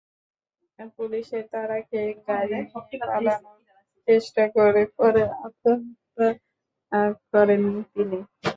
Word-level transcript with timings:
পুলিশের 0.95 1.43
তাড়া 1.51 1.79
খেয়ে 1.87 2.11
গাড়ি 2.21 2.59
নিয়ে 2.61 2.97
পালানোর 3.01 3.59
চেষ্টা 4.07 4.43
করে 4.55 4.83
পরে 4.97 5.23
আত্মহত্যা 5.45 6.27
করেন 7.31 7.61
তিনি। 7.91 8.19